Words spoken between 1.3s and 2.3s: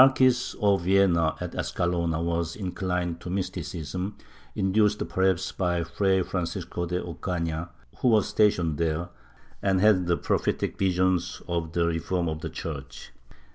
at Escalona,